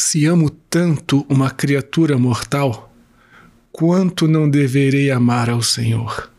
Se 0.00 0.26
amo 0.26 0.48
tanto 0.48 1.26
uma 1.28 1.50
criatura 1.50 2.16
mortal, 2.16 2.94
quanto 3.72 4.28
não 4.28 4.48
deverei 4.48 5.10
amar 5.10 5.50
ao 5.50 5.60
Senhor? 5.60 6.30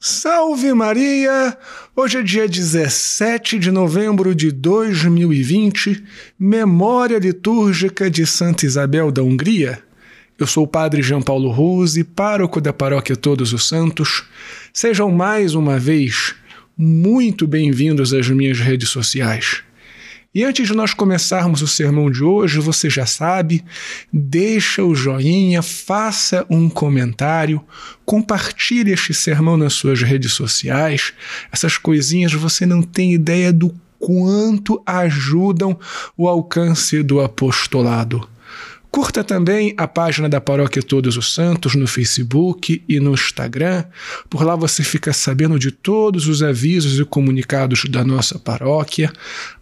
Salve 0.00 0.72
Maria! 0.72 1.54
Hoje 1.94 2.16
é 2.16 2.22
dia 2.22 2.48
17 2.48 3.58
de 3.58 3.70
novembro 3.70 4.34
de 4.34 4.50
2020, 4.50 6.02
memória 6.38 7.18
litúrgica 7.18 8.10
de 8.10 8.26
Santa 8.26 8.64
Isabel 8.64 9.12
da 9.12 9.22
Hungria. 9.22 9.78
Eu 10.38 10.46
sou 10.46 10.64
o 10.64 10.66
Padre 10.66 11.02
João 11.02 11.20
Paulo 11.20 11.50
Rose, 11.50 12.02
pároco 12.02 12.58
da 12.58 12.72
Paróquia 12.72 13.14
Todos 13.14 13.52
os 13.52 13.68
Santos. 13.68 14.24
Sejam 14.72 15.10
mais 15.10 15.54
uma 15.54 15.78
vez 15.78 16.34
muito 16.74 17.46
bem-vindos 17.46 18.14
às 18.14 18.30
minhas 18.30 18.58
redes 18.58 18.88
sociais. 18.88 19.62
E 20.34 20.44
antes 20.44 20.66
de 20.66 20.72
nós 20.72 20.94
começarmos 20.94 21.60
o 21.60 21.68
sermão 21.68 22.10
de 22.10 22.24
hoje, 22.24 22.58
você 22.58 22.88
já 22.88 23.04
sabe, 23.04 23.62
deixa 24.10 24.82
o 24.82 24.94
joinha, 24.94 25.60
faça 25.60 26.46
um 26.48 26.70
comentário, 26.70 27.62
compartilhe 28.06 28.92
este 28.92 29.12
sermão 29.12 29.58
nas 29.58 29.74
suas 29.74 30.00
redes 30.00 30.32
sociais. 30.32 31.12
Essas 31.52 31.76
coisinhas 31.76 32.32
você 32.32 32.64
não 32.64 32.82
tem 32.82 33.12
ideia 33.12 33.52
do 33.52 33.74
quanto 33.98 34.82
ajudam 34.86 35.78
o 36.16 36.26
alcance 36.26 37.02
do 37.02 37.20
apostolado. 37.20 38.26
Curta 38.92 39.24
também 39.24 39.72
a 39.78 39.88
página 39.88 40.28
da 40.28 40.38
Paróquia 40.38 40.82
Todos 40.82 41.16
os 41.16 41.32
Santos 41.32 41.74
no 41.74 41.86
Facebook 41.86 42.84
e 42.86 43.00
no 43.00 43.14
Instagram. 43.14 43.86
Por 44.28 44.44
lá 44.44 44.54
você 44.54 44.84
fica 44.84 45.14
sabendo 45.14 45.58
de 45.58 45.70
todos 45.70 46.28
os 46.28 46.42
avisos 46.42 47.00
e 47.00 47.04
comunicados 47.06 47.86
da 47.88 48.04
nossa 48.04 48.38
paróquia. 48.38 49.10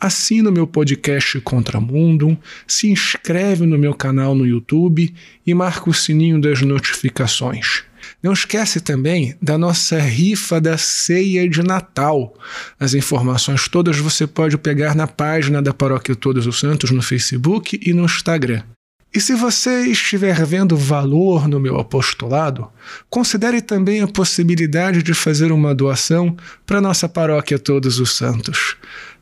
Assina 0.00 0.50
o 0.50 0.52
meu 0.52 0.66
podcast 0.66 1.40
Contramundum, 1.42 2.36
se 2.66 2.90
inscreve 2.90 3.64
no 3.66 3.78
meu 3.78 3.94
canal 3.94 4.34
no 4.34 4.44
YouTube 4.44 5.14
e 5.46 5.54
marca 5.54 5.88
o 5.88 5.94
sininho 5.94 6.40
das 6.40 6.60
notificações. 6.62 7.84
Não 8.20 8.32
esquece 8.32 8.80
também 8.80 9.36
da 9.40 9.56
nossa 9.56 10.00
rifa 10.00 10.60
da 10.60 10.76
ceia 10.76 11.48
de 11.48 11.62
Natal. 11.62 12.34
As 12.80 12.94
informações 12.94 13.68
todas 13.68 13.96
você 13.96 14.26
pode 14.26 14.58
pegar 14.58 14.96
na 14.96 15.06
página 15.06 15.62
da 15.62 15.72
Paróquia 15.72 16.16
Todos 16.16 16.48
os 16.48 16.58
Santos 16.58 16.90
no 16.90 17.00
Facebook 17.00 17.80
e 17.80 17.92
no 17.92 18.06
Instagram. 18.06 18.64
E 19.12 19.20
se 19.20 19.34
você 19.34 19.86
estiver 19.86 20.44
vendo 20.46 20.76
valor 20.76 21.48
no 21.48 21.58
meu 21.58 21.80
apostolado, 21.80 22.68
considere 23.08 23.60
também 23.60 24.00
a 24.02 24.06
possibilidade 24.06 25.02
de 25.02 25.14
fazer 25.14 25.50
uma 25.50 25.74
doação 25.74 26.36
para 26.64 26.80
nossa 26.80 27.08
paróquia 27.08 27.58
Todos 27.58 27.98
os 27.98 28.16
Santos. 28.16 28.76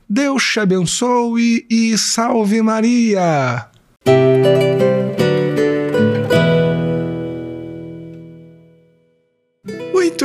Deus 0.08 0.42
te 0.44 0.60
abençoe 0.60 1.66
e 1.70 1.96
salve 1.96 2.60
Maria! 2.60 3.66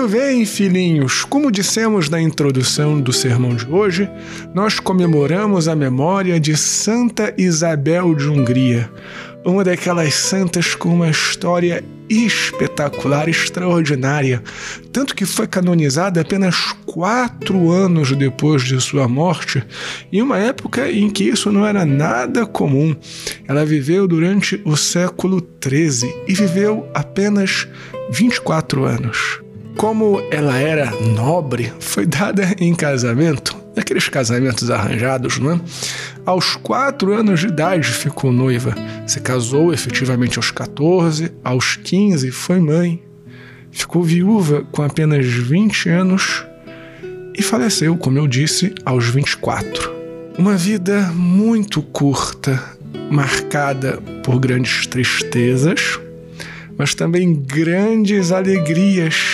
Muito 0.04 0.18
bem, 0.18 0.46
filhinhos. 0.46 1.24
Como 1.24 1.50
dissemos 1.50 2.10
na 2.10 2.22
introdução 2.22 3.00
do 3.00 3.14
sermão 3.14 3.56
de 3.56 3.66
hoje, 3.66 4.10
nós 4.54 4.78
comemoramos 4.78 5.70
a 5.70 5.78
memória 5.78 6.38
de 6.42 6.58
Santa 6.58 7.34
Isabel 7.38 8.14
de 8.14 8.28
Hungria 8.28 8.92
uma 9.46 9.64
daquelas 9.64 10.14
santas 10.14 10.74
com 10.74 10.90
uma 10.90 11.10
história 11.10 11.84
espetacular, 12.10 13.28
extraordinária, 13.28 14.42
tanto 14.92 15.16
que 15.16 15.26
foi 15.26 15.48
canonizada 15.48 16.22
apenas 16.22 16.74
quatro 16.86 17.72
anos 17.72 18.16
depois 18.16 18.62
de 18.64 18.80
sua 18.80 19.08
morte, 19.08 19.64
em 20.12 20.22
uma 20.22 20.38
época 20.38 20.90
em 20.90 21.10
que 21.10 21.26
isso 21.26 21.52
não 21.52 21.66
era 21.66 21.86
nada 21.86 22.46
comum. 22.46 22.96
Ela 23.48 23.66
viveu 23.66 24.08
durante 24.08 24.62
o 24.64 24.78
século 24.78 25.46
XIII 25.62 26.14
e 26.28 26.34
viveu 26.34 26.88
apenas 26.94 27.68
24 28.12 28.86
anos. 28.86 29.43
Como 29.78 30.22
ela 30.32 30.58
era 30.58 30.92
nobre, 31.02 31.74
foi 31.80 32.06
dada 32.06 32.56
em 32.60 32.74
casamento 32.74 33.58
daqueles 33.76 34.08
casamentos 34.08 34.70
arranjados, 34.70 35.40
não 35.40 35.54
é? 35.54 35.62
Aos 36.26 36.56
quatro 36.56 37.14
anos 37.14 37.42
de 37.42 37.48
idade 37.48 37.88
ficou 37.90 38.32
noiva, 38.32 38.76
se 39.08 39.20
casou 39.20 39.74
efetivamente 39.74 40.38
aos 40.38 40.52
14, 40.52 41.32
aos 41.44 41.76
15 41.76 42.32
foi 42.32 42.60
mãe, 42.60 43.02
ficou 43.72 44.04
viúva 44.04 44.64
com 44.72 44.84
apenas 44.84 45.26
20 45.26 45.90
anos 45.90 46.46
e 47.38 47.42
faleceu, 47.42 47.98
como 47.98 48.20
eu 48.20 48.28
disse, 48.28 48.74
aos 48.86 49.08
24. 49.08 49.92
Uma 50.38 50.56
vida 50.56 51.12
muito 51.14 51.82
curta, 51.82 52.62
marcada 53.10 54.00
por 54.24 54.40
grandes 54.40 54.86
tristezas, 54.88 56.00
mas 56.78 56.94
também 56.94 57.34
grandes 57.34 58.32
alegrias 58.32 59.33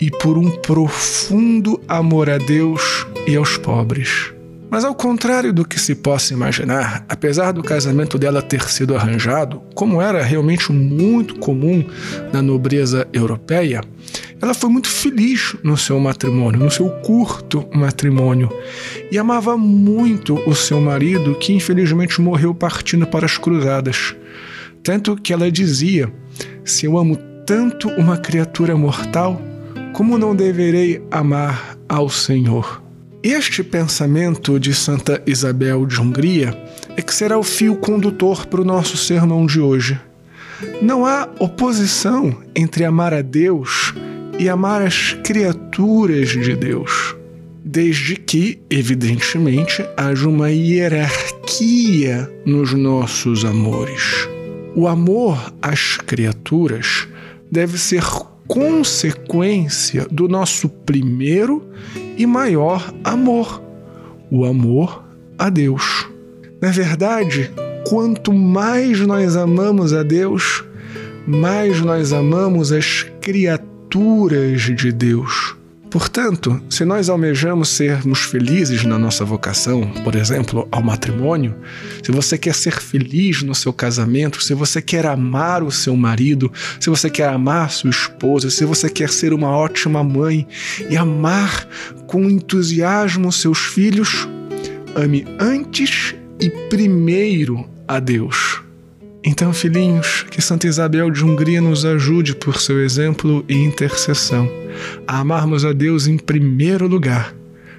e 0.00 0.10
por 0.10 0.38
um 0.38 0.50
profundo 0.50 1.80
amor 1.88 2.30
a 2.30 2.38
Deus 2.38 3.06
e 3.26 3.36
aos 3.36 3.56
pobres. 3.56 4.32
Mas 4.70 4.84
ao 4.84 4.94
contrário 4.94 5.52
do 5.52 5.64
que 5.64 5.80
se 5.80 5.94
possa 5.94 6.34
imaginar, 6.34 7.04
apesar 7.08 7.52
do 7.52 7.62
casamento 7.62 8.18
dela 8.18 8.42
ter 8.42 8.68
sido 8.68 8.94
arranjado, 8.94 9.62
como 9.74 10.02
era 10.02 10.22
realmente 10.22 10.70
muito 10.72 11.36
comum 11.36 11.82
na 12.32 12.42
nobreza 12.42 13.08
europeia, 13.12 13.80
ela 14.40 14.52
foi 14.52 14.68
muito 14.68 14.88
feliz 14.88 15.56
no 15.62 15.76
seu 15.76 15.98
matrimônio, 15.98 16.60
no 16.60 16.70
seu 16.70 16.90
curto 17.00 17.66
matrimônio, 17.74 18.50
e 19.10 19.18
amava 19.18 19.56
muito 19.56 20.34
o 20.46 20.54
seu 20.54 20.80
marido, 20.80 21.34
que 21.34 21.54
infelizmente 21.54 22.20
morreu 22.20 22.54
partindo 22.54 23.06
para 23.06 23.24
as 23.24 23.38
cruzadas. 23.38 24.14
Tanto 24.82 25.16
que 25.16 25.32
ela 25.32 25.50
dizia: 25.50 26.12
Se 26.62 26.84
eu 26.84 26.98
amo 26.98 27.16
tanto 27.46 27.88
uma 27.88 28.18
criatura 28.18 28.76
mortal, 28.76 29.40
como 29.98 30.16
não 30.16 30.32
deverei 30.32 31.02
amar 31.10 31.76
ao 31.88 32.08
Senhor? 32.08 32.80
Este 33.20 33.64
pensamento 33.64 34.60
de 34.60 34.72
Santa 34.72 35.20
Isabel 35.26 35.84
de 35.86 36.00
Hungria 36.00 36.56
é 36.96 37.02
que 37.02 37.12
será 37.12 37.36
o 37.36 37.42
fio 37.42 37.74
condutor 37.74 38.46
para 38.46 38.60
o 38.60 38.64
nosso 38.64 38.96
sermão 38.96 39.44
de 39.44 39.58
hoje. 39.58 40.00
Não 40.80 41.04
há 41.04 41.28
oposição 41.40 42.32
entre 42.54 42.84
amar 42.84 43.12
a 43.12 43.22
Deus 43.22 43.92
e 44.38 44.48
amar 44.48 44.82
as 44.82 45.14
criaturas 45.24 46.28
de 46.28 46.54
Deus, 46.54 47.16
desde 47.64 48.14
que, 48.14 48.62
evidentemente, 48.70 49.84
haja 49.96 50.28
uma 50.28 50.48
hierarquia 50.48 52.30
nos 52.46 52.72
nossos 52.72 53.44
amores. 53.44 54.28
O 54.76 54.86
amor 54.86 55.52
às 55.60 55.96
criaturas 55.96 57.08
deve 57.50 57.76
ser 57.76 58.04
consequência 58.48 60.06
do 60.10 60.26
nosso 60.26 60.68
primeiro 60.68 61.68
e 62.16 62.26
maior 62.26 62.92
amor, 63.04 63.62
o 64.30 64.46
amor 64.46 65.04
a 65.38 65.50
Deus. 65.50 66.08
Na 66.60 66.70
verdade, 66.70 67.50
quanto 67.86 68.32
mais 68.32 68.98
nós 69.06 69.36
amamos 69.36 69.92
a 69.92 70.02
Deus, 70.02 70.64
mais 71.26 71.80
nós 71.82 72.12
amamos 72.12 72.72
as 72.72 73.04
criaturas 73.20 74.62
de 74.62 74.90
Deus. 74.90 75.47
Portanto, 75.90 76.60
se 76.68 76.84
nós 76.84 77.08
almejamos 77.08 77.70
sermos 77.70 78.20
felizes 78.20 78.84
na 78.84 78.98
nossa 78.98 79.24
vocação, 79.24 79.90
por 80.04 80.14
exemplo, 80.14 80.68
ao 80.70 80.82
matrimônio, 80.82 81.56
se 82.02 82.12
você 82.12 82.36
quer 82.36 82.54
ser 82.54 82.78
feliz 82.78 83.42
no 83.42 83.54
seu 83.54 83.72
casamento, 83.72 84.42
se 84.42 84.52
você 84.52 84.82
quer 84.82 85.06
amar 85.06 85.62
o 85.62 85.70
seu 85.70 85.96
marido, 85.96 86.52
se 86.78 86.90
você 86.90 87.08
quer 87.08 87.28
amar 87.28 87.70
sua 87.70 87.90
esposa, 87.90 88.50
se 88.50 88.64
você 88.66 88.90
quer 88.90 89.08
ser 89.08 89.32
uma 89.32 89.50
ótima 89.50 90.04
mãe 90.04 90.46
e 90.90 90.96
amar 90.96 91.66
com 92.06 92.24
entusiasmo 92.24 93.32
seus 93.32 93.58
filhos, 93.58 94.28
ame 94.94 95.26
antes 95.38 96.14
e 96.38 96.50
primeiro 96.68 97.68
a 97.86 97.98
Deus. 97.98 98.47
Então, 99.24 99.52
filhinhos, 99.52 100.24
que 100.30 100.40
Santa 100.40 100.66
Isabel 100.66 101.10
de 101.10 101.24
Hungria 101.24 101.60
nos 101.60 101.84
ajude 101.84 102.34
por 102.34 102.60
seu 102.60 102.82
exemplo 102.82 103.44
e 103.48 103.54
intercessão 103.54 104.48
a 105.06 105.18
amarmos 105.18 105.64
a 105.64 105.72
Deus 105.72 106.06
em 106.06 106.16
primeiro 106.16 106.86
lugar, 106.86 107.34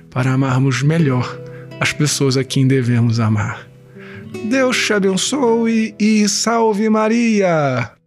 para 0.10 0.34
amarmos 0.34 0.82
melhor 0.82 1.40
as 1.80 1.94
pessoas 1.94 2.36
a 2.36 2.44
quem 2.44 2.68
devemos 2.68 3.20
amar. 3.20 3.68
Deus 4.46 4.78
te 4.78 4.94
abençoe 4.94 5.96
e 6.00 6.28
salve 6.28 6.90
Maria! 6.90 7.99